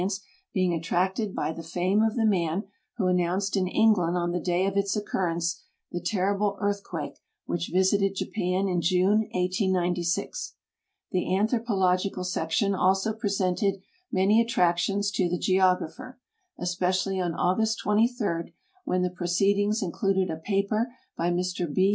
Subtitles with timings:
[0.01, 0.09] Mwe
[0.51, 2.63] being attracted by tbe fame of the man
[2.99, 7.55] wiio announced in Knj; land on the day of its occurrence the terrible eartlKiuake \vhi<
[7.61, 10.55] h visited Jajian in June, 1896.
[11.11, 16.17] The Anthropological Section also presented many attractions to the geographer,
[16.57, 18.55] especially on August 23,
[18.85, 21.89] when the proceed ings included a paper by Mr B.